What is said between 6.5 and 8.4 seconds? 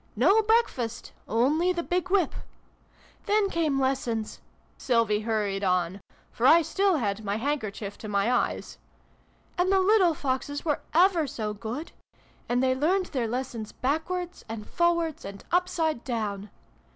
still had my handkerchief to my